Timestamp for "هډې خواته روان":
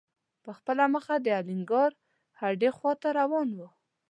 2.39-3.47